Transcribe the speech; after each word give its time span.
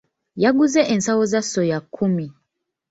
Yaguze 0.43 0.81
ensawo 0.93 1.23
za 1.31 1.41
ssoya 1.45 1.79
kkumi. 1.83 2.27